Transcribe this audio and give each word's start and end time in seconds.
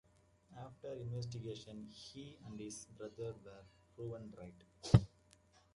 After 0.57 0.93
investigation 0.95 1.85
he 1.91 2.39
and 2.47 2.59
his 2.59 2.85
brother 2.97 3.35
were 3.45 3.65
proven 3.95 4.33
right. 4.35 5.03